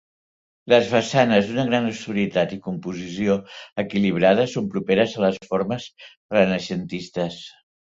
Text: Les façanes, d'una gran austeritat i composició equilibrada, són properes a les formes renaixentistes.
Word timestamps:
Les 0.71 0.87
façanes, 0.93 1.49
d'una 1.49 1.65
gran 1.67 1.89
austeritat 1.89 2.55
i 2.55 2.59
composició 2.69 3.37
equilibrada, 3.85 4.47
són 4.55 4.73
properes 4.73 5.17
a 5.21 5.25
les 5.27 5.41
formes 5.53 5.89
renaixentistes. 6.41 7.41